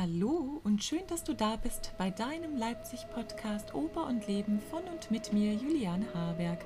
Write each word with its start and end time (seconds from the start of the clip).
Hallo 0.00 0.60
und 0.62 0.84
schön, 0.84 1.02
dass 1.08 1.24
du 1.24 1.34
da 1.34 1.56
bist 1.56 1.90
bei 1.98 2.10
deinem 2.10 2.56
Leipzig-Podcast 2.56 3.74
Oper 3.74 4.06
und 4.06 4.28
Leben 4.28 4.60
von 4.70 4.84
und 4.84 5.10
mit 5.10 5.32
mir, 5.32 5.54
Juliane 5.54 6.06
Haberg. 6.14 6.64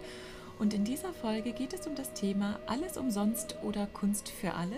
Und 0.59 0.75
in 0.75 0.85
dieser 0.85 1.15
Folge 1.15 1.53
geht 1.53 1.73
es 1.73 1.87
um 1.87 1.95
das 1.95 2.13
Thema 2.13 2.61
Alles 2.67 2.99
umsonst 2.99 3.57
oder 3.63 3.87
Kunst 3.87 4.29
für 4.29 4.53
alle. 4.53 4.77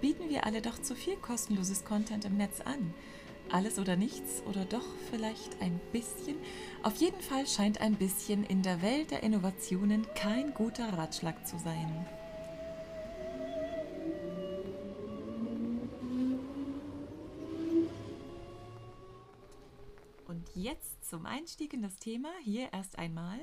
Bieten 0.00 0.30
wir 0.30 0.46
alle 0.46 0.62
doch 0.62 0.80
zu 0.80 0.94
viel 0.94 1.16
kostenloses 1.16 1.84
Content 1.84 2.24
im 2.24 2.38
Netz 2.38 2.62
an? 2.62 2.94
Alles 3.50 3.78
oder 3.78 3.96
nichts 3.96 4.42
oder 4.48 4.64
doch 4.64 4.86
vielleicht 5.10 5.60
ein 5.60 5.78
bisschen? 5.92 6.36
Auf 6.82 6.96
jeden 6.96 7.20
Fall 7.20 7.46
scheint 7.46 7.82
ein 7.82 7.96
bisschen 7.96 8.44
in 8.44 8.62
der 8.62 8.80
Welt 8.80 9.10
der 9.10 9.22
Innovationen 9.22 10.06
kein 10.14 10.54
guter 10.54 10.94
Ratschlag 10.94 11.46
zu 11.46 11.58
sein. 11.58 12.06
Jetzt 20.62 21.04
zum 21.04 21.26
Einstieg 21.26 21.74
in 21.74 21.82
das 21.82 21.96
Thema 21.96 22.30
hier 22.44 22.72
erst 22.72 22.96
einmal 22.96 23.40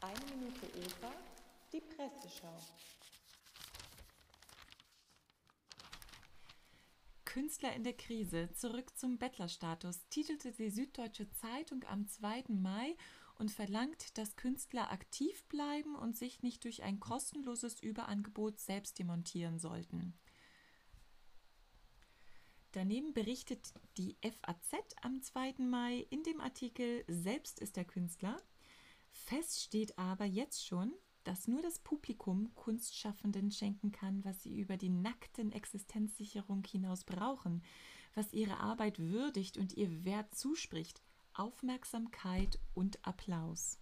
Eine 0.00 0.34
Minute 0.34 0.66
Oper, 0.78 1.12
die 1.70 1.80
Presseschau. 1.80 2.56
Künstler 7.26 7.74
in 7.74 7.84
der 7.84 7.92
Krise, 7.92 8.48
zurück 8.54 8.96
zum 8.96 9.18
Bettlerstatus, 9.18 10.08
titelte 10.08 10.52
die 10.52 10.70
Süddeutsche 10.70 11.30
Zeitung 11.32 11.84
am 11.84 12.08
2. 12.08 12.44
Mai 12.48 12.96
und 13.38 13.50
verlangt, 13.50 14.16
dass 14.16 14.36
Künstler 14.36 14.90
aktiv 14.90 15.44
bleiben 15.48 15.96
und 15.96 16.16
sich 16.16 16.42
nicht 16.42 16.64
durch 16.64 16.82
ein 16.82 16.98
kostenloses 16.98 17.78
Überangebot 17.80 18.58
selbst 18.58 18.98
demontieren 18.98 19.58
sollten. 19.58 20.18
Daneben 22.72 23.14
berichtet 23.14 23.72
die 23.96 24.16
FAZ 24.20 24.94
am 25.00 25.22
2. 25.22 25.54
Mai 25.58 26.06
in 26.10 26.22
dem 26.22 26.40
Artikel 26.40 27.02
Selbst 27.08 27.60
ist 27.60 27.76
der 27.76 27.86
Künstler. 27.86 28.36
Fest 29.10 29.62
steht 29.62 29.98
aber 29.98 30.26
jetzt 30.26 30.66
schon, 30.66 30.92
dass 31.24 31.48
nur 31.48 31.62
das 31.62 31.78
Publikum 31.78 32.54
Kunstschaffenden 32.54 33.50
schenken 33.50 33.90
kann, 33.90 34.24
was 34.24 34.42
sie 34.42 34.58
über 34.58 34.76
die 34.76 34.90
nackten 34.90 35.52
Existenzsicherung 35.52 36.62
hinaus 36.64 37.04
brauchen, 37.04 37.62
was 38.14 38.32
ihre 38.32 38.58
Arbeit 38.58 38.98
würdigt 38.98 39.56
und 39.56 39.72
ihr 39.74 40.04
Wert 40.04 40.34
zuspricht, 40.34 41.02
Aufmerksamkeit 41.32 42.58
und 42.74 43.04
Applaus. 43.06 43.78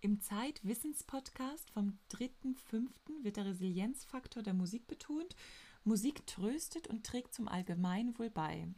Im 0.00 0.20
Zeit-Wissens-Podcast 0.20 1.70
vom 1.70 1.98
3.5. 2.12 2.88
wird 3.22 3.36
der 3.36 3.46
Resilienzfaktor 3.46 4.44
der 4.44 4.54
Musik 4.54 4.86
betont. 4.86 5.34
Musik 5.88 6.26
tröstet 6.26 6.86
und 6.86 7.04
trägt 7.04 7.32
zum 7.34 7.48
Allgemeinwohl 7.48 8.28
bei. 8.28 8.68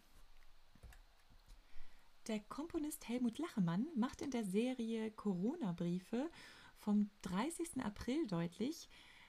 Der 2.29 2.39
Komponist 2.39 3.09
Helmut 3.09 3.39
Lachemann 3.39 3.89
macht 3.97 4.23
in 4.23 4.31
der 4.31 4.45
Serie 4.45 5.11
Corona-Briefe 5.11 6.31
vom 6.79 7.11
30. 7.23 7.83
April 7.83 8.29
deutlich, 8.29 8.89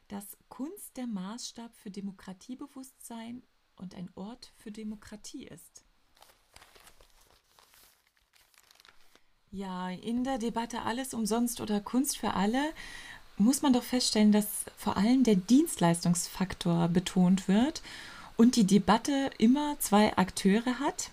dass 0.09 0.37
Kunst 0.47 0.95
der 0.95 1.07
Maßstab 1.07 1.75
für 1.75 1.89
Demokratiebewusstsein 1.89 3.41
und 3.77 3.95
ein 3.95 4.11
Ort 4.13 4.53
für 4.57 4.71
Demokratie 4.71 5.47
ist. 5.47 5.83
Ja, 9.49 9.89
in 9.89 10.23
der 10.23 10.37
Debatte 10.37 10.83
alles 10.83 11.15
umsonst 11.15 11.59
oder 11.59 11.81
Kunst 11.81 12.17
für 12.17 12.35
alle 12.35 12.73
muss 13.43 13.61
man 13.61 13.73
doch 13.73 13.83
feststellen, 13.83 14.31
dass 14.31 14.47
vor 14.77 14.97
allem 14.97 15.23
der 15.23 15.35
Dienstleistungsfaktor 15.35 16.87
betont 16.87 17.47
wird 17.47 17.81
und 18.37 18.55
die 18.55 18.65
Debatte 18.65 19.29
immer 19.37 19.75
zwei 19.79 20.15
Akteure 20.17 20.79
hat. 20.79 21.09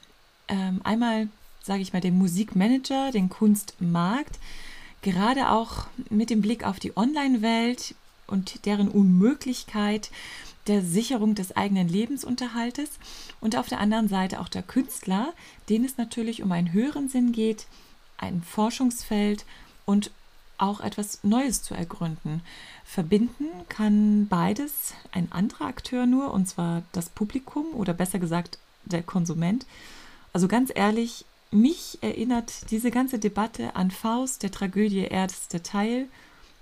Ähm, 0.48 0.80
einmal 0.84 1.28
sage 1.68 1.82
ich 1.82 1.92
mal, 1.92 2.00
den 2.00 2.18
Musikmanager, 2.18 3.12
den 3.12 3.28
Kunstmarkt, 3.28 4.38
gerade 5.02 5.50
auch 5.50 5.86
mit 6.10 6.30
dem 6.30 6.40
Blick 6.40 6.64
auf 6.64 6.80
die 6.80 6.96
Online-Welt 6.96 7.94
und 8.26 8.64
deren 8.66 8.88
Unmöglichkeit 8.88 10.10
der 10.66 10.82
Sicherung 10.82 11.34
des 11.34 11.56
eigenen 11.56 11.88
Lebensunterhaltes 11.88 12.90
und 13.40 13.54
auf 13.56 13.68
der 13.68 13.80
anderen 13.80 14.08
Seite 14.08 14.40
auch 14.40 14.48
der 14.48 14.62
Künstler, 14.62 15.32
denen 15.68 15.84
es 15.84 15.98
natürlich 15.98 16.42
um 16.42 16.50
einen 16.52 16.72
höheren 16.72 17.08
Sinn 17.08 17.32
geht, 17.32 17.66
ein 18.16 18.42
Forschungsfeld 18.42 19.44
und 19.84 20.10
auch 20.58 20.80
etwas 20.80 21.20
Neues 21.22 21.62
zu 21.62 21.74
ergründen. 21.74 22.42
Verbinden 22.84 23.46
kann 23.68 24.28
beides 24.28 24.94
ein 25.12 25.30
anderer 25.32 25.66
Akteur 25.66 26.06
nur, 26.06 26.32
und 26.32 26.46
zwar 26.48 26.82
das 26.92 27.08
Publikum 27.08 27.66
oder 27.74 27.94
besser 27.94 28.18
gesagt 28.18 28.58
der 28.84 29.02
Konsument. 29.02 29.66
Also 30.32 30.48
ganz 30.48 30.70
ehrlich, 30.74 31.24
mich 31.50 31.98
erinnert 32.02 32.70
diese 32.70 32.90
ganze 32.90 33.18
Debatte 33.18 33.74
an 33.74 33.90
Faust, 33.90 34.42
der 34.42 34.50
Tragödie 34.50 35.04
erster 35.04 35.62
Teil, 35.62 36.06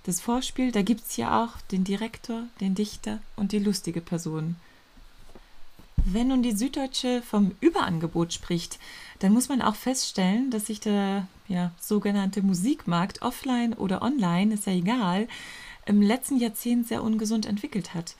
das 0.03 0.21
Vorspiel. 0.21 0.71
Da 0.71 0.81
gibt 0.81 1.01
es 1.01 1.17
ja 1.17 1.43
auch 1.43 1.59
den 1.71 1.83
Direktor, 1.83 2.43
den 2.61 2.75
Dichter 2.75 3.19
und 3.35 3.51
die 3.51 3.59
lustige 3.59 4.01
Person. 4.01 4.55
Wenn 6.09 6.29
nun 6.29 6.41
die 6.41 6.55
Süddeutsche 6.55 7.21
vom 7.21 7.51
Überangebot 7.59 8.31
spricht, 8.31 8.79
dann 9.19 9.33
muss 9.33 9.49
man 9.49 9.61
auch 9.61 9.75
feststellen, 9.75 10.51
dass 10.51 10.67
sich 10.67 10.79
der 10.79 11.27
ja, 11.49 11.71
sogenannte 11.77 12.41
Musikmarkt 12.41 13.21
offline 13.21 13.73
oder 13.73 14.01
online, 14.01 14.53
ist 14.53 14.67
ja 14.67 14.71
egal, 14.71 15.27
im 15.85 16.01
letzten 16.01 16.37
Jahrzehnt 16.37 16.87
sehr 16.87 17.03
ungesund 17.03 17.45
entwickelt 17.45 17.93
hat. 17.93 18.15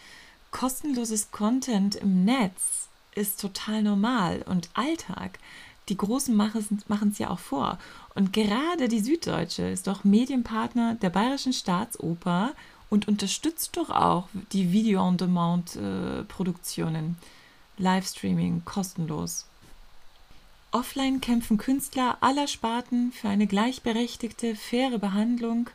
Kostenloses 0.51 1.31
Content 1.31 1.95
im 1.95 2.25
Netz 2.25 2.89
ist 3.15 3.39
total 3.39 3.83
normal 3.83 4.43
und 4.45 4.69
Alltag 4.73 5.39
die 5.87 5.95
Großen 5.95 6.35
machen 6.35 7.09
es 7.09 7.19
ja 7.19 7.29
auch 7.29 7.39
vor. 7.39 7.79
Und 8.15 8.33
gerade 8.33 8.89
die 8.89 8.99
Süddeutsche 8.99 9.63
ist 9.63 9.87
doch 9.87 10.03
Medienpartner 10.03 10.95
der 10.95 11.09
Bayerischen 11.09 11.53
Staatsoper 11.53 12.51
und 12.89 13.07
unterstützt 13.07 13.77
doch 13.77 13.89
auch 13.89 14.27
die 14.51 14.73
Video-on-Demand-Produktionen. 14.73 17.15
Livestreaming 17.77 18.63
kostenlos. 18.65 19.45
Offline 20.71 21.21
kämpfen 21.21 21.57
Künstler 21.57 22.17
aller 22.21 22.47
Sparten 22.47 23.11
für 23.11 23.29
eine 23.29 23.47
gleichberechtigte, 23.47 24.55
faire 24.55 24.99
Behandlung. 24.99 25.69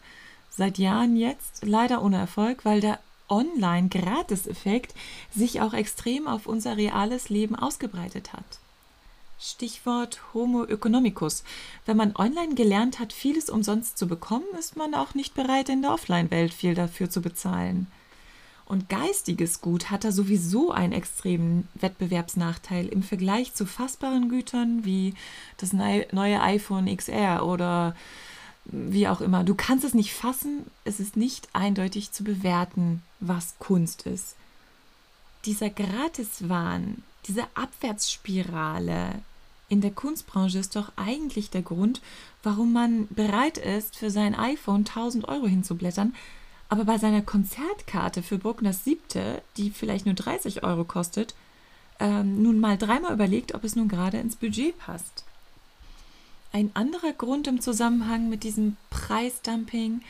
Seit 0.51 0.79
Jahren 0.79 1.17
jetzt, 1.17 1.65
leider 1.65 2.03
ohne 2.03 2.19
Erfolg, 2.19 2.65
weil 2.65 2.81
der 2.81 2.99
Online-Gratis-Effekt 3.29 4.95
sich 5.35 5.61
auch 5.61 5.73
extrem 5.73 6.29
auf 6.29 6.47
unser 6.47 6.77
reales 6.77 7.31
Leben 7.31 7.57
ausgebreitet 7.57 8.33
hat. 8.33 8.45
Stichwort 9.41 10.21
Homo 10.35 10.65
economicus. 10.65 11.43
Wenn 11.85 11.97
man 11.97 12.15
online 12.15 12.55
gelernt 12.55 12.99
hat, 12.99 13.13
vieles 13.13 13.51
umsonst 13.51 13.99
zu 13.99 14.07
bekommen, 14.07 14.47
ist 14.59 14.77
man 14.77 14.95
auch 14.95 15.15
nicht 15.15 15.35
bereit, 15.35 15.69
in 15.69 15.83
der 15.83 15.93
Offline-Welt 15.93 16.53
viel 16.55 16.75
dafür 16.75 17.11
zu 17.11 17.23
bezahlen. 17.23 17.87
Und 18.73 18.89
geistiges 18.89 19.61
Gut 19.61 19.91
hat 19.91 20.03
da 20.03 20.13
sowieso 20.13 20.71
einen 20.71 20.95
extremen 20.95 21.69
Wettbewerbsnachteil 21.75 22.89
im 22.89 23.03
Vergleich 23.03 23.53
zu 23.53 23.67
fassbaren 23.67 24.31
Gütern 24.31 24.87
wie 24.87 25.13
das 25.59 25.75
neue 25.75 26.41
iPhone 26.41 26.87
XR 26.97 27.45
oder 27.45 27.95
wie 28.65 29.09
auch 29.09 29.21
immer. 29.21 29.45
Du 29.45 29.55
kannst 29.55 29.85
es 29.85 29.93
nicht 29.93 30.15
fassen, 30.15 30.65
es 30.85 31.01
ist 31.01 31.19
nicht 31.19 31.51
eindeutig 31.53 32.13
zu 32.13 32.25
bewerten, 32.25 33.03
was 33.21 33.57
Kunst 33.59 34.07
ist. 34.07 34.37
Dieser 35.45 35.69
Gratiswahn, 35.69 37.03
diese 37.27 37.45
Abwärtsspirale, 37.53 39.21
in 39.69 39.83
der 39.83 39.91
Kunstbranche 39.91 40.59
ist 40.59 40.77
doch 40.77 40.93
eigentlich 40.97 41.51
der 41.51 41.63
Grund, 41.63 42.01
warum 42.43 42.73
man 42.73 43.07
bereit 43.09 43.59
ist, 43.59 43.97
für 43.97 44.11
sein 44.11 44.35
iPhone 44.35 44.87
1000 44.87 45.29
Euro 45.29 45.47
hinzublättern, 45.47 46.15
aber 46.73 46.87
bei 46.87 46.97
seiner 46.97 47.21
Konzertkarte 47.21 48.23
für 48.23 48.39
Bruckners 48.39 48.83
Siebte, 48.83 49.43
die 49.59 49.69
vielleicht 49.69 50.07
nur 50.07 50.15
30 50.15 50.65
Euro 50.65 50.85
kostet, 50.85 51.35
ähm, 52.01 52.43
nun 52.43 52.61
mal 52.61 52.79
dreimal 52.79 53.13
überlegt, 53.13 53.55
ob 53.55 53.63
es 53.63 53.77
nun 53.77 53.89
gerade 53.89 54.17
ins 54.17 54.37
Budget 54.37 54.79
passt. 54.79 55.27
Ein 56.51 56.71
anderer 56.73 57.13
Grund 57.13 57.47
im 57.47 57.61
Zusammenhang 57.61 58.31
mit 58.31 58.43
diesem 58.43 58.79
Preisdumping 58.89 60.01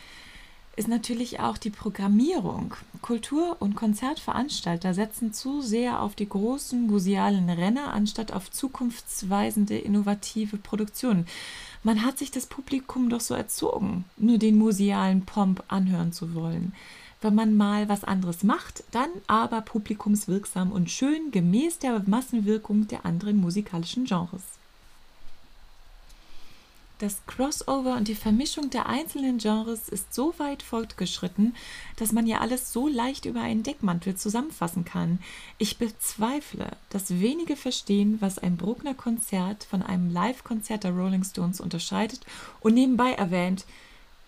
ist 0.74 0.88
natürlich 0.88 1.40
auch 1.40 1.58
die 1.58 1.70
Programmierung. 1.70 2.74
Kultur- 3.02 3.56
und 3.60 3.74
Konzertveranstalter 3.74 4.94
setzen 4.94 5.32
zu 5.32 5.60
sehr 5.60 6.00
auf 6.00 6.14
die 6.14 6.28
großen 6.28 6.86
musealen 6.86 7.50
Renner 7.50 7.92
anstatt 7.92 8.32
auf 8.32 8.50
zukunftsweisende, 8.50 9.76
innovative 9.76 10.56
Produktionen. 10.56 11.26
Man 11.82 12.04
hat 12.04 12.18
sich 12.18 12.30
das 12.30 12.46
Publikum 12.46 13.10
doch 13.10 13.20
so 13.20 13.34
erzogen, 13.34 14.04
nur 14.16 14.38
den 14.38 14.56
musealen 14.56 15.26
Pomp 15.26 15.62
anhören 15.68 16.12
zu 16.12 16.34
wollen. 16.34 16.72
Wenn 17.20 17.34
man 17.34 17.56
mal 17.56 17.88
was 17.88 18.02
anderes 18.02 18.42
macht, 18.42 18.82
dann 18.92 19.10
aber 19.26 19.60
publikumswirksam 19.60 20.72
und 20.72 20.90
schön 20.90 21.30
gemäß 21.30 21.78
der 21.78 22.02
Massenwirkung 22.06 22.88
der 22.88 23.04
anderen 23.04 23.36
musikalischen 23.36 24.06
Genres. 24.06 24.42
Das 27.02 27.26
Crossover 27.26 27.96
und 27.96 28.06
die 28.06 28.14
Vermischung 28.14 28.70
der 28.70 28.86
einzelnen 28.86 29.38
Genres 29.38 29.88
ist 29.88 30.14
so 30.14 30.34
weit 30.38 30.62
fortgeschritten, 30.62 31.56
dass 31.96 32.12
man 32.12 32.28
ja 32.28 32.38
alles 32.38 32.72
so 32.72 32.86
leicht 32.86 33.24
über 33.24 33.40
einen 33.40 33.64
Deckmantel 33.64 34.14
zusammenfassen 34.14 34.84
kann. 34.84 35.18
Ich 35.58 35.78
bezweifle, 35.78 36.70
dass 36.90 37.18
wenige 37.18 37.56
verstehen, 37.56 38.18
was 38.20 38.38
ein 38.38 38.56
Bruckner-Konzert 38.56 39.64
von 39.64 39.82
einem 39.82 40.12
Live-Konzert 40.12 40.84
der 40.84 40.92
Rolling 40.92 41.24
Stones 41.24 41.60
unterscheidet 41.60 42.20
und 42.60 42.74
nebenbei 42.74 43.10
erwähnt, 43.14 43.64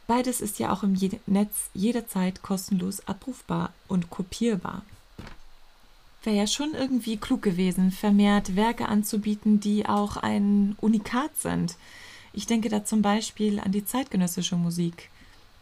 beides 0.09 0.41
ist 0.41 0.59
ja 0.59 0.73
auch 0.73 0.83
im 0.83 0.99
Netz 1.27 1.71
jederzeit 1.75 2.43
kostenlos 2.43 3.07
abrufbar 3.07 3.73
und 3.87 4.11
kopierbar. 4.11 4.83
Wäre 6.25 6.39
ja 6.39 6.47
schon 6.49 6.75
irgendwie 6.75 7.19
klug 7.19 7.43
gewesen, 7.43 7.93
vermehrt 7.93 8.57
Werke 8.57 8.89
anzubieten, 8.89 9.61
die 9.61 9.87
auch 9.87 10.17
ein 10.17 10.75
Unikat 10.81 11.37
sind. 11.37 11.77
Ich 12.35 12.47
denke 12.47 12.69
da 12.69 12.85
zum 12.85 13.01
Beispiel 13.01 13.61
an 13.61 13.71
die 13.71 13.85
zeitgenössische 13.85 14.57
Musik. 14.57 15.09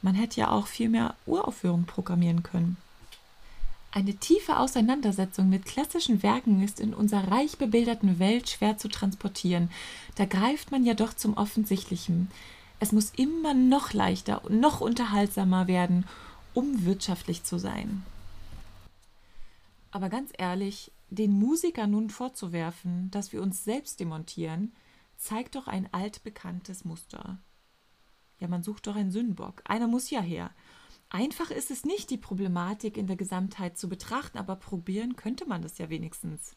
Man 0.01 0.15
hätte 0.15 0.41
ja 0.41 0.51
auch 0.51 0.67
viel 0.67 0.89
mehr 0.89 1.15
Uraufführungen 1.27 1.85
programmieren 1.85 2.43
können. 2.43 2.79
Eine 3.93 4.15
tiefe 4.15 4.57
Auseinandersetzung 4.57 5.51
mit 5.51 5.67
klassischen 5.67 6.23
Werken 6.23 6.63
ist 6.63 6.81
in 6.81 6.95
unserer 6.95 7.31
reich 7.31 7.59
bebilderten 7.59 8.19
Welt 8.19 8.49
schwer 8.49 8.79
zu 8.79 8.89
transportieren. 8.89 9.71
Da 10.15 10.25
greift 10.25 10.71
man 10.71 10.85
ja 10.85 10.95
doch 10.95 11.13
zum 11.13 11.37
Offensichtlichen. 11.37 12.31
Es 12.81 12.91
muss 12.91 13.13
immer 13.17 13.53
noch 13.53 13.93
leichter 13.93 14.43
und 14.47 14.59
noch 14.59 14.81
unterhaltsamer 14.81 15.69
werden, 15.69 16.07
um 16.55 16.87
wirtschaftlich 16.87 17.45
zu 17.45 17.59
sein. 17.59 18.03
Aber 19.91 20.09
ganz 20.09 20.31
ehrlich, 20.39 20.91
den 21.11 21.33
Musikern 21.33 21.91
nun 21.91 22.09
vorzuwerfen, 22.09 23.11
dass 23.11 23.35
wir 23.35 23.43
uns 23.43 23.63
selbst 23.63 24.01
demontieren, 24.01 24.73
zeigt 25.23 25.55
doch 25.55 25.69
ein 25.69 25.89
altbekanntes 25.93 26.85
Muster. 26.85 27.39
Ja, 28.41 28.49
man 28.49 28.65
sucht 28.65 28.87
doch 28.89 28.97
einen 28.97 29.13
Sündenbock. 29.13 29.63
Einer 29.65 29.87
muss 29.87 30.11
ja 30.11 30.21
her. 30.21 30.51
Einfach 31.11 31.51
ist 31.51 31.71
es 31.71 31.85
nicht, 31.85 32.11
die 32.11 32.19
Problematik 32.19 32.97
in 32.97 33.07
der 33.07 33.17
Gesamtheit 33.17 33.79
zu 33.79 33.89
betrachten, 33.89 34.39
aber 34.39 34.57
probieren 34.57 35.15
könnte 35.15 35.47
man 35.47 35.63
das 35.63 35.79
ja 35.79 35.91
wenigstens. 35.91 36.57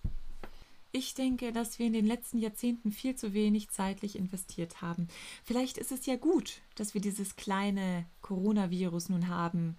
Ich 0.91 1.13
denke, 1.13 1.51
dass 1.51 1.77
wir 1.77 1.85
in 1.85 1.93
den 1.93 2.07
letzten 2.07 2.39
Jahrzehnten 2.39 2.91
viel 2.91 3.15
zu 3.15 3.33
wenig 3.33 3.69
zeitlich 3.69 4.15
investiert 4.15 4.81
haben. 4.81 5.09
Vielleicht 5.43 5.77
ist 5.77 5.91
es 5.91 6.05
ja 6.05 6.15
gut, 6.15 6.61
dass 6.75 6.93
wir 6.93 7.01
dieses 7.01 7.35
kleine 7.35 8.05
Coronavirus 8.21 9.09
nun 9.09 9.27
haben, 9.27 9.77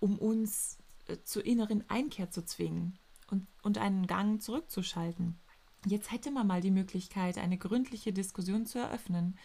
um 0.00 0.18
uns 0.18 0.78
äh, 1.06 1.18
zur 1.22 1.44
inneren 1.44 1.88
Einkehr 1.88 2.30
zu 2.30 2.44
zwingen 2.44 2.98
und, 3.30 3.46
und 3.62 3.78
einen 3.78 4.06
Gang 4.06 4.42
zurückzuschalten. 4.42 5.38
Jetzt 5.88 6.10
hätte 6.10 6.32
man 6.32 6.48
mal 6.48 6.60
die 6.60 6.72
Möglichkeit, 6.72 7.38
eine 7.38 7.58
gründliche 7.58 8.12
Diskussion 8.12 8.66
zu 8.66 8.80
eröffnen. 8.80 9.38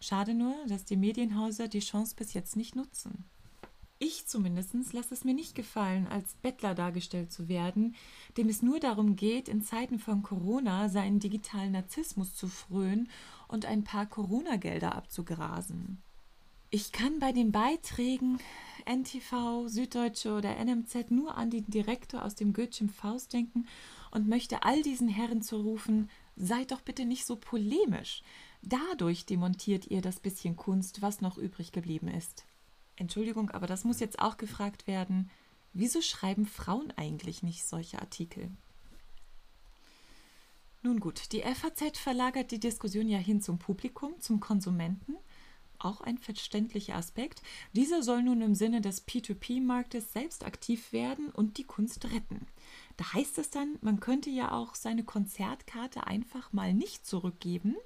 Schade 0.00 0.32
nur, 0.32 0.54
dass 0.66 0.86
die 0.86 0.96
Medienhäuser 0.96 1.68
die 1.68 1.80
Chance 1.80 2.16
bis 2.16 2.32
jetzt 2.32 2.56
nicht 2.56 2.74
nutzen. 2.74 3.24
Ich 3.98 4.26
zumindest 4.26 4.74
lasse 4.94 5.12
es 5.12 5.22
mir 5.22 5.34
nicht 5.34 5.54
gefallen, 5.54 6.06
als 6.06 6.34
Bettler 6.40 6.74
dargestellt 6.74 7.30
zu 7.30 7.46
werden, 7.46 7.94
dem 8.38 8.48
es 8.48 8.62
nur 8.62 8.80
darum 8.80 9.16
geht, 9.16 9.50
in 9.50 9.62
Zeiten 9.62 9.98
von 9.98 10.22
Corona 10.22 10.88
seinen 10.88 11.20
digitalen 11.20 11.72
Narzissmus 11.72 12.34
zu 12.34 12.48
frönen 12.48 13.10
und 13.46 13.66
ein 13.66 13.84
paar 13.84 14.06
Corona-Gelder 14.06 14.94
abzugrasen. 14.94 16.02
Ich 16.70 16.90
kann 16.90 17.18
bei 17.18 17.32
den 17.32 17.52
Beiträgen 17.52 18.38
NTV, 18.86 19.68
Süddeutsche 19.68 20.32
oder 20.32 20.56
NMZ 20.56 21.10
nur 21.10 21.36
an 21.36 21.50
den 21.50 21.66
Direktor 21.66 22.24
aus 22.24 22.34
dem 22.34 22.54
Goethe 22.54 22.88
Faust 22.88 23.34
denken 23.34 23.68
und 24.12 24.28
möchte 24.28 24.62
all 24.62 24.82
diesen 24.82 25.08
Herren 25.08 25.42
zurufen, 25.42 26.08
seid 26.36 26.70
doch 26.70 26.80
bitte 26.80 27.04
nicht 27.04 27.26
so 27.26 27.34
polemisch. 27.34 28.22
Dadurch 28.62 29.26
demontiert 29.26 29.88
ihr 29.88 30.00
das 30.00 30.20
bisschen 30.20 30.56
Kunst, 30.56 31.02
was 31.02 31.20
noch 31.20 31.36
übrig 31.36 31.72
geblieben 31.72 32.06
ist. 32.06 32.44
Entschuldigung, 32.94 33.50
aber 33.50 33.66
das 33.66 33.84
muss 33.84 33.98
jetzt 33.98 34.20
auch 34.20 34.36
gefragt 34.36 34.86
werden. 34.86 35.30
Wieso 35.72 36.00
schreiben 36.00 36.46
Frauen 36.46 36.92
eigentlich 36.96 37.42
nicht 37.42 37.64
solche 37.64 37.98
Artikel? 38.00 38.50
Nun 40.82 41.00
gut, 41.00 41.32
die 41.32 41.42
FAZ 41.42 41.98
verlagert 41.98 42.50
die 42.50 42.60
Diskussion 42.60 43.08
ja 43.08 43.18
hin 43.18 43.40
zum 43.40 43.58
Publikum, 43.58 44.20
zum 44.20 44.38
Konsumenten– 44.38 45.16
auch 45.84 46.00
ein 46.00 46.18
verständlicher 46.18 46.96
Aspekt. 46.96 47.42
Dieser 47.72 48.02
soll 48.02 48.22
nun 48.22 48.40
im 48.40 48.54
Sinne 48.54 48.80
des 48.80 49.06
P2P-Marktes 49.06 50.12
selbst 50.12 50.44
aktiv 50.44 50.92
werden 50.92 51.30
und 51.30 51.58
die 51.58 51.64
Kunst 51.64 52.04
retten. 52.12 52.46
Da 52.96 53.12
heißt 53.12 53.38
es 53.38 53.50
dann, 53.50 53.78
man 53.80 54.00
könnte 54.00 54.30
ja 54.30 54.52
auch 54.52 54.74
seine 54.74 55.04
Konzertkarte 55.04 56.06
einfach 56.06 56.52
mal 56.52 56.74
nicht 56.74 57.06
zurückgeben 57.06 57.76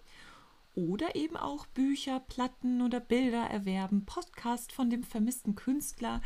oder 0.75 1.14
eben 1.16 1.37
auch 1.37 1.66
Bücher, 1.66 2.20
Platten 2.20 2.82
oder 2.82 3.00
Bilder 3.00 3.44
erwerben, 3.48 4.04
Podcast 4.04 4.72
von 4.72 4.90
dem 4.90 5.02
vermissten 5.02 5.54
Künstler. 5.54 6.20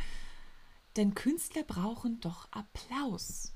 Denn 0.97 1.15
Künstler 1.15 1.63
brauchen 1.63 2.19
doch 2.19 2.51
Applaus. 2.51 3.53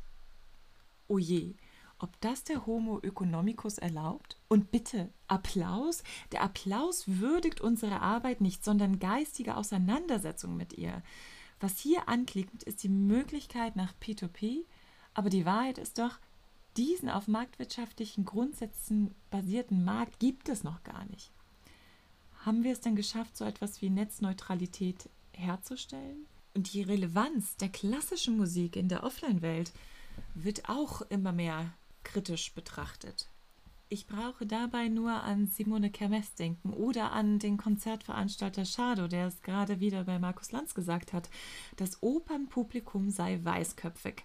Oje, 1.08 1.54
oh 1.54 1.65
ob 2.00 2.20
das 2.22 2.44
der 2.44 2.66
Homo 2.66 3.00
economicus 3.00 3.78
erlaubt? 3.78 4.38
Und 4.48 4.72
bitte, 4.72 5.10
Applaus? 5.28 6.04
Der 6.32 6.44
Applaus 6.44 7.06
würdigt 7.08 7.62
unsere 7.62 8.02
Arbeit 8.02 8.42
nicht, 8.42 8.64
sondern 8.64 9.00
geistige 9.00 9.56
Auseinandersetzung 9.56 10.58
mit 10.58 10.74
ihr. 10.74 11.02
Was 11.60 11.80
hier 11.80 12.10
anklickt, 12.10 12.64
ist 12.64 12.84
die 12.84 12.90
Möglichkeit 12.90 13.76
nach 13.76 13.94
P2P, 14.02 14.66
aber 15.14 15.30
die 15.30 15.46
Wahrheit 15.46 15.78
ist 15.78 15.98
doch, 15.98 16.20
diesen 16.78 17.10
auf 17.10 17.28
marktwirtschaftlichen 17.28 18.26
Grundsätzen 18.26 19.16
basierten 19.30 19.86
Markt 19.86 20.20
gibt 20.20 20.50
es 20.50 20.64
noch 20.64 20.84
gar 20.84 21.06
nicht. 21.06 21.32
Haben 22.46 22.64
wir 22.64 22.74
es 22.74 22.82
denn 22.82 22.96
geschafft, 22.96 23.38
so 23.38 23.46
etwas 23.46 23.82
wie 23.82 23.90
Netzneutralität 23.90 25.10
herzustellen? 25.32 26.28
Und 26.54 26.74
die 26.74 26.84
Relevanz 26.84 27.56
der 27.58 27.70
klassischen 27.70 28.38
Musik 28.38 28.76
in 28.76 28.90
der 28.90 29.04
Offline-Welt 29.04 29.72
wird 30.34 30.70
auch 30.70 31.02
immer 31.04 31.32
mehr 31.32 31.74
kritisch 32.06 32.54
betrachtet. 32.54 33.30
Ich 33.88 34.08
brauche 34.08 34.48
dabei 34.48 34.88
nur 34.88 35.12
an 35.12 35.48
Simone 35.48 35.92
Kermes 35.92 36.34
denken 36.34 36.74
oder 36.74 37.12
an 37.12 37.38
den 37.38 37.58
Konzertveranstalter 37.58 38.66
Schado, 38.66 39.08
der 39.08 39.28
es 39.28 39.42
gerade 39.42 39.80
wieder 39.80 40.06
bei 40.06 40.18
Markus 40.18 40.52
Lanz 40.52 40.74
gesagt 40.74 41.14
hat, 41.14 41.30
das 41.76 42.02
Opernpublikum 42.02 43.12
sei 43.12 43.40
weißköpfig. 43.44 44.24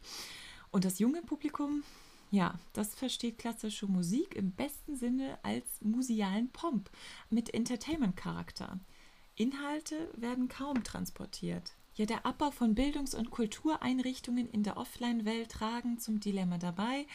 Und 0.70 0.84
das 0.84 0.98
junge 0.98 1.20
Publikum, 1.22 1.82
ja, 2.30 2.58
das 2.72 2.94
versteht 2.94 3.38
klassische 3.38 3.86
Musik 3.86 4.34
im 4.34 4.52
besten 4.52 4.96
Sinne 4.96 5.38
als 5.42 5.66
musealen 5.80 6.50
Pomp 6.52 6.88
mit 7.28 7.52
Entertainment-Charakter. 7.52 8.78
Inhalte 9.34 10.10
werden 10.16 10.48
kaum 10.48 10.84
transportiert. 10.84 11.74
Ja, 11.96 12.06
der 12.06 12.24
Abbau 12.24 12.50
von 12.50 12.74
Bildungs- 12.74 13.14
und 13.14 13.30
Kultureinrichtungen 13.30 14.48
in 14.48 14.62
der 14.62 14.78
Offline-Welt 14.78 15.50
tragen 15.50 15.98
zum 15.98 16.20
Dilemma 16.20 16.56
dabei, 16.56 17.06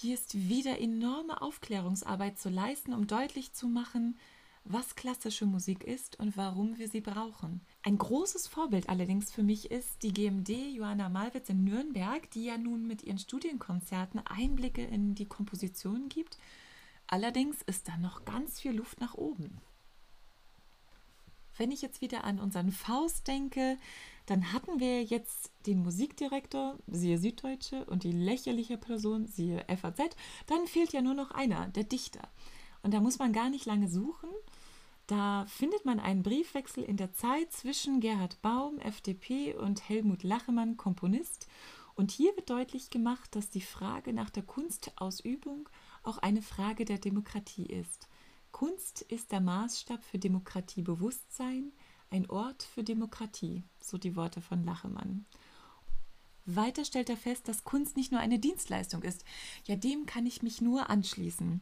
hier 0.00 0.14
ist 0.14 0.48
wieder 0.48 0.80
enorme 0.80 1.42
Aufklärungsarbeit 1.42 2.38
zu 2.38 2.48
leisten, 2.48 2.94
um 2.94 3.06
deutlich 3.06 3.52
zu 3.52 3.68
machen, 3.68 4.16
was 4.64 4.96
klassische 4.96 5.44
Musik 5.44 5.84
ist 5.84 6.18
und 6.18 6.38
warum 6.38 6.78
wir 6.78 6.88
sie 6.88 7.02
brauchen. 7.02 7.60
Ein 7.82 7.98
großes 7.98 8.46
Vorbild 8.46 8.88
allerdings 8.88 9.30
für 9.30 9.42
mich 9.42 9.70
ist 9.70 10.02
die 10.02 10.14
GMD 10.14 10.48
Johanna 10.48 11.10
Malwitz 11.10 11.50
in 11.50 11.64
Nürnberg, 11.64 12.30
die 12.30 12.44
ja 12.44 12.56
nun 12.56 12.86
mit 12.86 13.02
ihren 13.02 13.18
Studienkonzerten 13.18 14.20
Einblicke 14.26 14.82
in 14.82 15.14
die 15.14 15.26
Komposition 15.26 16.08
gibt. 16.08 16.38
Allerdings 17.06 17.60
ist 17.60 17.88
da 17.88 17.98
noch 17.98 18.24
ganz 18.24 18.58
viel 18.58 18.72
Luft 18.72 19.00
nach 19.00 19.14
oben. 19.14 19.60
Wenn 21.60 21.72
ich 21.72 21.82
jetzt 21.82 22.00
wieder 22.00 22.24
an 22.24 22.40
unseren 22.40 22.72
Faust 22.72 23.28
denke, 23.28 23.76
dann 24.24 24.54
hatten 24.54 24.80
wir 24.80 25.04
jetzt 25.04 25.52
den 25.66 25.82
Musikdirektor, 25.82 26.78
siehe 26.86 27.18
Süddeutsche, 27.18 27.84
und 27.84 28.02
die 28.02 28.12
lächerliche 28.12 28.78
Person, 28.78 29.26
siehe 29.26 29.62
FAZ. 29.68 30.16
Dann 30.46 30.66
fehlt 30.66 30.94
ja 30.94 31.02
nur 31.02 31.12
noch 31.12 31.32
einer, 31.32 31.68
der 31.68 31.84
Dichter. 31.84 32.30
Und 32.82 32.94
da 32.94 33.00
muss 33.00 33.18
man 33.18 33.34
gar 33.34 33.50
nicht 33.50 33.66
lange 33.66 33.90
suchen. 33.90 34.30
Da 35.06 35.44
findet 35.48 35.84
man 35.84 36.00
einen 36.00 36.22
Briefwechsel 36.22 36.82
in 36.82 36.96
der 36.96 37.12
Zeit 37.12 37.52
zwischen 37.52 38.00
Gerhard 38.00 38.40
Baum, 38.40 38.78
FDP, 38.78 39.54
und 39.54 39.86
Helmut 39.86 40.22
Lachemann, 40.22 40.78
Komponist. 40.78 41.46
Und 41.94 42.10
hier 42.10 42.34
wird 42.36 42.48
deutlich 42.48 42.88
gemacht, 42.88 43.36
dass 43.36 43.50
die 43.50 43.60
Frage 43.60 44.14
nach 44.14 44.30
der 44.30 44.44
Kunstausübung 44.44 45.68
auch 46.04 46.16
eine 46.16 46.40
Frage 46.40 46.86
der 46.86 46.96
Demokratie 46.96 47.66
ist. 47.66 48.08
Kunst 48.52 49.02
ist 49.02 49.32
der 49.32 49.40
Maßstab 49.40 50.04
für 50.04 50.18
Demokratiebewusstsein, 50.18 51.72
ein 52.10 52.28
Ort 52.28 52.62
für 52.62 52.82
Demokratie, 52.82 53.62
so 53.80 53.98
die 53.98 54.16
Worte 54.16 54.40
von 54.40 54.64
Lachemann. 54.64 55.24
Weiter 56.46 56.84
stellt 56.84 57.08
er 57.08 57.16
fest, 57.16 57.48
dass 57.48 57.64
Kunst 57.64 57.96
nicht 57.96 58.10
nur 58.10 58.20
eine 58.20 58.38
Dienstleistung 58.38 59.02
ist. 59.02 59.24
Ja, 59.64 59.76
dem 59.76 60.06
kann 60.06 60.26
ich 60.26 60.42
mich 60.42 60.60
nur 60.60 60.90
anschließen. 60.90 61.60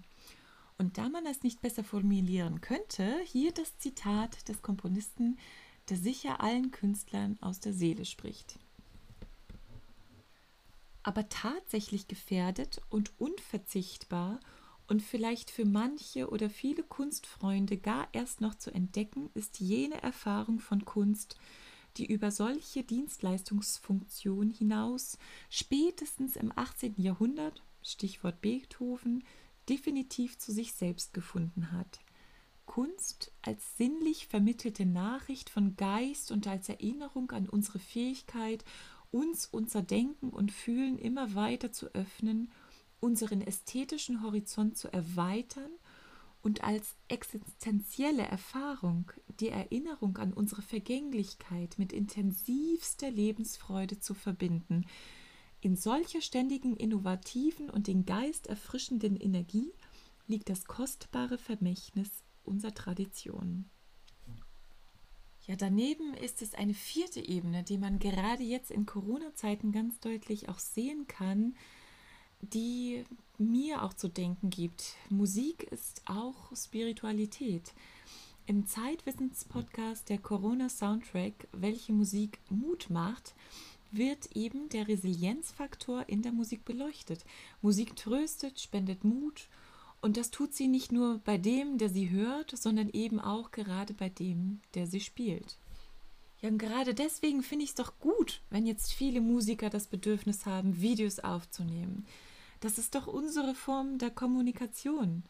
Und 0.78 0.96
da 0.96 1.08
man 1.08 1.24
das 1.24 1.42
nicht 1.42 1.60
besser 1.60 1.84
formulieren 1.84 2.60
könnte, 2.60 3.18
hier 3.24 3.52
das 3.52 3.76
Zitat 3.78 4.48
des 4.48 4.62
Komponisten, 4.62 5.38
der 5.88 5.96
sicher 5.96 6.40
allen 6.40 6.70
Künstlern 6.70 7.36
aus 7.40 7.60
der 7.60 7.72
Seele 7.72 8.04
spricht. 8.04 8.58
Aber 11.02 11.28
tatsächlich 11.28 12.06
gefährdet 12.06 12.80
und 12.90 13.12
unverzichtbar 13.18 14.38
und 14.88 15.02
vielleicht 15.02 15.50
für 15.50 15.66
manche 15.66 16.30
oder 16.30 16.48
viele 16.48 16.82
Kunstfreunde 16.82 17.76
gar 17.76 18.08
erst 18.12 18.40
noch 18.40 18.54
zu 18.54 18.72
entdecken, 18.72 19.30
ist 19.34 19.60
jene 19.60 20.02
Erfahrung 20.02 20.60
von 20.60 20.84
Kunst, 20.84 21.36
die 21.98 22.06
über 22.06 22.30
solche 22.30 22.82
Dienstleistungsfunktion 22.82 24.50
hinaus 24.50 25.18
spätestens 25.50 26.36
im 26.36 26.52
18. 26.56 26.94
Jahrhundert, 26.96 27.62
Stichwort 27.82 28.40
Beethoven, 28.40 29.24
definitiv 29.68 30.38
zu 30.38 30.52
sich 30.52 30.72
selbst 30.72 31.12
gefunden 31.12 31.70
hat. 31.72 32.00
Kunst 32.64 33.32
als 33.42 33.76
sinnlich 33.76 34.26
vermittelte 34.26 34.86
Nachricht 34.86 35.50
von 35.50 35.76
Geist 35.76 36.30
und 36.30 36.46
als 36.46 36.68
Erinnerung 36.68 37.30
an 37.32 37.48
unsere 37.48 37.78
Fähigkeit, 37.78 38.64
uns 39.10 39.46
unser 39.46 39.82
Denken 39.82 40.30
und 40.30 40.52
Fühlen 40.52 40.98
immer 40.98 41.34
weiter 41.34 41.72
zu 41.72 41.92
öffnen, 41.94 42.50
unseren 43.00 43.40
ästhetischen 43.40 44.22
Horizont 44.22 44.76
zu 44.76 44.92
erweitern 44.92 45.70
und 46.42 46.64
als 46.64 46.94
existenzielle 47.08 48.22
Erfahrung 48.22 49.10
die 49.40 49.48
Erinnerung 49.48 50.16
an 50.18 50.32
unsere 50.32 50.62
Vergänglichkeit 50.62 51.78
mit 51.78 51.92
intensivster 51.92 53.10
Lebensfreude 53.10 53.98
zu 53.98 54.14
verbinden, 54.14 54.86
in 55.60 55.74
solcher 55.74 56.20
ständigen, 56.20 56.76
innovativen 56.76 57.68
und 57.68 57.88
den 57.88 58.06
Geist 58.06 58.46
erfrischenden 58.46 59.16
Energie 59.16 59.72
liegt 60.28 60.48
das 60.50 60.66
kostbare 60.66 61.36
Vermächtnis 61.36 62.10
unserer 62.44 62.74
Tradition. 62.74 63.68
Ja, 65.46 65.56
daneben 65.56 66.14
ist 66.14 66.42
es 66.42 66.54
eine 66.54 66.74
vierte 66.74 67.20
Ebene, 67.20 67.64
die 67.64 67.78
man 67.78 67.98
gerade 67.98 68.42
jetzt 68.42 68.70
in 68.70 68.86
Corona-Zeiten 68.86 69.72
ganz 69.72 69.98
deutlich 69.98 70.48
auch 70.48 70.58
sehen 70.58 71.06
kann, 71.08 71.56
die 72.40 73.04
mir 73.38 73.82
auch 73.82 73.94
zu 73.94 74.08
denken 74.08 74.50
gibt. 74.50 74.94
Musik 75.10 75.64
ist 75.64 76.02
auch 76.06 76.54
Spiritualität. 76.56 77.72
Im 78.46 78.66
Zeitwissens-Podcast 78.66 80.08
der 80.08 80.18
Corona-Soundtrack, 80.18 81.48
welche 81.52 81.92
Musik 81.92 82.38
Mut 82.48 82.88
macht, 82.90 83.34
wird 83.90 84.34
eben 84.34 84.68
der 84.68 84.88
Resilienzfaktor 84.88 86.08
in 86.08 86.22
der 86.22 86.32
Musik 86.32 86.64
beleuchtet. 86.64 87.24
Musik 87.62 87.96
tröstet, 87.96 88.60
spendet 88.60 89.04
Mut 89.04 89.48
und 90.00 90.16
das 90.16 90.30
tut 90.30 90.54
sie 90.54 90.68
nicht 90.68 90.92
nur 90.92 91.18
bei 91.18 91.38
dem, 91.38 91.78
der 91.78 91.88
sie 91.88 92.10
hört, 92.10 92.56
sondern 92.56 92.88
eben 92.90 93.20
auch 93.20 93.50
gerade 93.50 93.94
bei 93.94 94.08
dem, 94.08 94.60
der 94.74 94.86
sie 94.86 95.00
spielt. 95.00 95.56
Ja, 96.40 96.50
und 96.50 96.58
gerade 96.58 96.94
deswegen 96.94 97.42
finde 97.42 97.64
ich 97.64 97.70
es 97.70 97.76
doch 97.76 97.98
gut, 97.98 98.42
wenn 98.48 98.66
jetzt 98.66 98.92
viele 98.92 99.20
Musiker 99.20 99.70
das 99.70 99.88
Bedürfnis 99.88 100.46
haben, 100.46 100.80
Videos 100.80 101.18
aufzunehmen. 101.18 102.06
Das 102.60 102.78
ist 102.78 102.94
doch 102.94 103.06
unsere 103.06 103.54
Form 103.54 103.98
der 103.98 104.10
Kommunikation. 104.10 105.24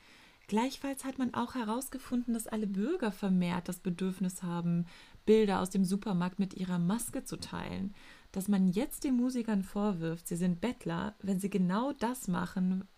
Gleichfalls 0.46 1.04
hat 1.04 1.18
man 1.18 1.34
auch 1.34 1.54
herausgefunden, 1.54 2.32
dass 2.32 2.46
alle 2.46 2.66
Bürger 2.66 3.12
vermehrt 3.12 3.68
das 3.68 3.80
Bedürfnis 3.80 4.42
haben, 4.42 4.86
Bilder 5.26 5.60
aus 5.60 5.68
dem 5.68 5.84
Supermarkt 5.84 6.38
mit 6.38 6.54
ihrer 6.54 6.78
Maske 6.78 7.22
zu 7.22 7.36
teilen. 7.36 7.94
Dass 8.32 8.48
man 8.48 8.68
jetzt 8.68 9.04
den 9.04 9.16
Musikern 9.16 9.62
vorwirft, 9.62 10.26
sie 10.26 10.36
sind 10.36 10.62
Bettler, 10.62 11.14
wenn 11.20 11.38
sie 11.38 11.50
genau 11.50 11.92
das 11.92 12.28
machen, 12.28 12.88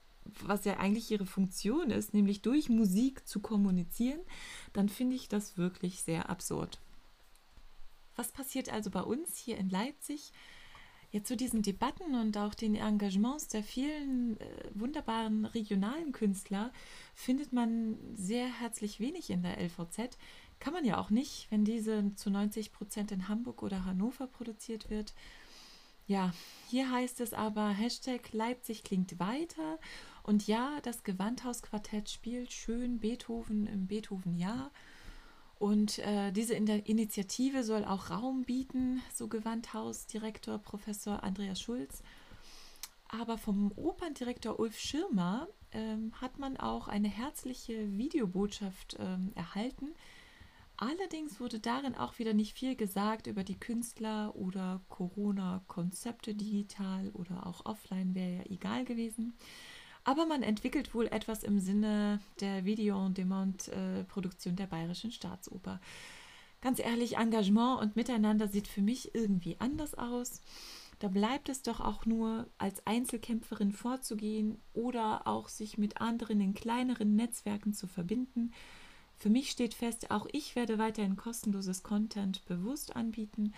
was 0.45 0.65
ja 0.65 0.79
eigentlich 0.79 1.11
ihre 1.11 1.27
Funktion 1.27 1.91
ist, 1.91 2.15
nämlich 2.15 2.41
durch 2.43 2.69
Musik 2.69 3.27
zu 3.27 3.41
kommunizieren, 3.41 4.21
dann 4.73 4.89
finde 4.89 5.17
ich 5.17 5.29
das 5.29 5.57
wirklich 5.57 6.03
sehr 6.03 6.31
absurd. 6.31 6.79
Was 8.15 8.31
passiert 8.31 8.73
also 8.73 8.91
bei 8.91 9.03
uns 9.03 9.37
hier 9.37 9.57
in 9.57 9.71
Leipzig? 9.71 10.33
Ja, 11.13 11.25
zu 11.25 11.37
diesen 11.37 11.63
Debatten 11.63 12.15
und 12.15 12.39
auch 12.39 12.55
den 12.55 12.77
Engagements 12.77 13.49
der 13.49 13.65
vielen 13.65 14.39
äh, 14.39 14.47
wunderbaren 14.75 15.45
regionalen 15.45 16.13
Künstler 16.13 16.73
findet 17.15 17.53
man 17.53 17.97
sehr 18.15 18.47
herzlich 18.47 19.01
wenig 19.01 19.31
in 19.31 19.43
der 19.43 19.59
LVZ. 19.61 20.17
Kann 20.61 20.73
man 20.73 20.85
ja 20.85 20.99
auch 20.99 21.11
nicht, 21.11 21.51
wenn 21.51 21.65
diese 21.65 22.15
zu 22.15 22.31
90 22.31 22.71
Prozent 22.71 23.11
in 23.11 23.27
Hamburg 23.27 23.63
oder 23.63 23.85
Hannover 23.85 24.29
produziert 24.29 24.89
wird. 24.89 25.15
Ja, 26.07 26.33
hier 26.69 26.91
heißt 26.91 27.21
es 27.21 27.33
aber 27.33 27.71
Hashtag 27.71 28.33
Leipzig 28.33 28.85
klingt 28.85 29.19
weiter. 29.19 29.79
Und 30.23 30.47
ja, 30.47 30.81
das 30.83 31.03
Gewandhausquartett 31.03 32.11
spielt 32.11 32.53
schön 32.53 33.01
Beethoven 33.01 33.67
im 33.67 33.87
Beethoven-Jahr. 33.87 34.71
Und 35.61 35.99
äh, 35.99 36.33
diese 36.33 36.55
in 36.55 36.67
Initiative 36.67 37.63
soll 37.63 37.85
auch 37.85 38.11
Raum 38.11 38.45
bieten, 38.45 39.03
so 39.15 39.29
Gewandhausdirektor 39.29 40.59
Professor 40.59 41.23
Andreas 41.23 41.61
Schulz. 41.61 42.03
Aber 43.09 43.39
vom 43.39 43.71
Operndirektor 43.77 44.59
Ulf 44.59 44.79
Schirmer 44.79 45.47
ähm, 45.73 46.13
hat 46.21 46.39
man 46.39 46.57
auch 46.57 46.89
eine 46.89 47.09
herzliche 47.09 47.97
Videobotschaft 47.97 48.97
ähm, 48.99 49.33
erhalten, 49.35 49.95
Allerdings 50.83 51.41
wurde 51.41 51.61
darin 51.61 51.95
auch 51.95 52.19
wieder 52.19 52.33
nicht 52.33 52.55
viel 52.55 52.75
gesagt 52.75 53.27
über 53.27 53.45
die 53.45 53.61
Künstler 53.61 54.35
oder 54.35 54.81
Corona-Konzepte 54.89 56.35
digital 56.35 57.11
oder 57.11 57.47
auch 57.47 57.67
offline 57.67 58.15
wäre 58.15 58.39
ja 58.39 58.43
egal 58.49 58.87
gewesen. 58.87 59.35
Aber 60.05 60.27
man 60.27 60.43
entwickelt 60.43 60.95
wohl 60.95 61.07
etwas 61.07 61.43
im 61.43 61.59
Sinne 61.61 62.21
der 62.41 62.65
Video-on-Demand-Produktion 62.65 64.57
der 64.57 64.67
Bayerischen 64.67 65.13
Staatsoper. 65.13 65.81
Ganz 66.61 66.79
ehrlich, 66.79 67.17
Engagement 67.17 67.81
und 67.81 67.97
Miteinander 67.97 68.49
sieht 68.49 68.69
für 68.69 68.83
mich 68.83 69.15
irgendwie 69.15 69.57
anders 69.59 69.95
aus. 69.95 70.41
Da 70.99 71.09
bleibt 71.09 71.49
es 71.49 71.63
doch 71.63 71.81
auch 71.81 72.05
nur, 72.05 72.47
als 72.59 72.87
Einzelkämpferin 72.87 73.73
vorzugehen 73.73 74.59
oder 74.75 75.27
auch 75.27 75.49
sich 75.49 75.79
mit 75.79 76.01
anderen 76.01 76.41
in 76.41 76.55
kleineren 76.55 77.17
Netzwerken 77.17 77.73
zu 77.73 77.87
verbinden 77.87 78.53
für 79.21 79.29
mich 79.29 79.51
steht 79.51 79.75
fest, 79.75 80.11
auch 80.11 80.27
ich 80.33 80.57
werde 80.57 80.79
weiterhin 80.79 81.15
kostenloses 81.15 81.83
Content 81.83 82.43
bewusst 82.47 82.97
anbieten, 82.97 83.53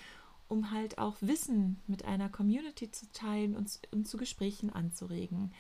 um 0.49 0.73
halt 0.73 0.99
auch 0.99 1.17
Wissen 1.21 1.81
mit 1.87 2.05
einer 2.05 2.29
Community 2.29 2.91
zu 2.91 3.07
teilen 3.13 3.55
und, 3.55 3.79
und 3.93 4.09
zu 4.09 4.17
Gesprächen 4.17 4.71
anzuregen. 4.71 5.53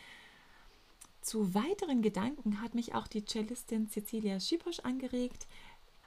Zu 1.22 1.54
weiteren 1.54 2.02
Gedanken 2.02 2.60
hat 2.60 2.74
mich 2.74 2.94
auch 2.94 3.06
die 3.06 3.24
Cellistin 3.24 3.88
Cecilia 3.88 4.40
Schiposch 4.40 4.80
angeregt. 4.80 5.46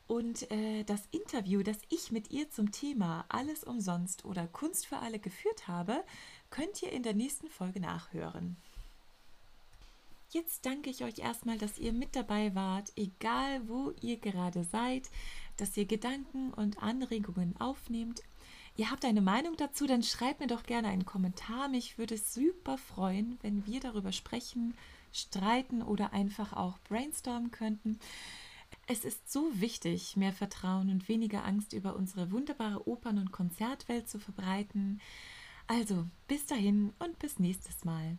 Und 0.08 0.52
äh, 0.52 0.84
das 0.84 1.08
Interview, 1.12 1.64
das 1.64 1.78
ich 1.90 2.12
mit 2.12 2.32
ihr 2.32 2.52
zum 2.52 2.72
Thema 2.72 3.26
Alles 3.30 3.64
umsonst 3.64 4.26
oder 4.26 4.46
Kunst 4.48 4.86
für 4.86 4.98
alle 4.98 5.18
geführt 5.18 5.68
habe, 5.68 6.04
könnt 6.52 6.84
ihr 6.84 6.92
in 6.92 7.02
der 7.02 7.16
nächsten 7.16 7.48
Folge 7.48 7.80
nachhören. 7.80 8.58
Jetzt 10.32 10.66
danke 10.66 10.90
ich 10.90 11.04
euch 11.04 11.20
erstmal, 11.20 11.58
dass 11.58 11.80
ihr 11.80 11.94
mit 11.94 12.16
dabei 12.16 12.54
wart, 12.54 12.92
egal 12.98 13.68
wo 13.70 13.94
ihr 14.02 14.18
gerade 14.18 14.66
seid, 14.66 15.10
dass 15.58 15.78
ihr 15.78 15.86
Gedanken 15.86 16.54
und 16.54 16.84
Anregungen 16.84 17.56
aufnehmt. 17.58 18.22
Ihr 18.78 18.92
habt 18.92 19.06
eine 19.06 19.22
Meinung 19.22 19.56
dazu, 19.56 19.88
dann 19.88 20.04
schreibt 20.04 20.42
mir 20.42 20.48
doch 20.48 20.64
gerne 20.64 20.90
einen 20.90 21.06
Kommentar. 21.06 21.70
Mich 21.70 21.98
würde 21.98 22.16
es 22.16 22.34
super 22.34 22.78
freuen, 22.78 23.38
wenn 23.42 23.66
wir 23.66 23.80
darüber 23.80 24.12
sprechen, 24.12 24.74
streiten 25.14 25.82
oder 25.82 26.12
einfach 26.12 26.52
auch 26.52 26.78
brainstormen 26.80 27.52
könnten. 27.52 28.00
Es 28.88 29.06
ist 29.06 29.32
so 29.32 29.50
wichtig, 29.62 30.18
mehr 30.18 30.34
Vertrauen 30.34 30.90
und 30.90 31.08
weniger 31.08 31.46
Angst 31.46 31.72
über 31.72 31.96
unsere 31.96 32.32
wunderbare 32.32 32.88
Opern- 32.88 33.18
und 33.18 33.32
Konzertwelt 33.32 34.10
zu 34.10 34.20
verbreiten. 34.20 35.00
Also, 35.68 36.06
bis 36.28 36.46
dahin 36.46 36.94
und 37.00 37.18
bis 37.18 37.40
nächstes 37.40 37.86
Mal. 37.86 38.18